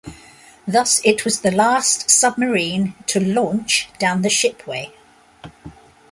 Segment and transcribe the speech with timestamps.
[0.67, 4.93] Thus, it was the last submarine to "launch" down the shipway.